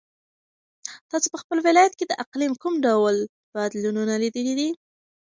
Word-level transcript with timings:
تاسو 1.09 1.27
په 1.33 1.37
خپل 1.41 1.57
ولایت 1.67 1.93
کې 1.95 2.05
د 2.07 2.13
اقلیم 2.23 2.53
کوم 2.61 2.73
ډول 2.85 3.15
بدلونونه 3.55 4.13
لیدلي 4.23 4.53
دي؟ 4.59 4.69